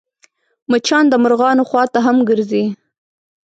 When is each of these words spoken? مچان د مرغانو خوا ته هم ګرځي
مچان 0.71 1.05
د 1.09 1.13
مرغانو 1.23 1.63
خوا 1.69 1.83
ته 1.93 1.99
هم 2.05 2.17
ګرځي 2.29 2.65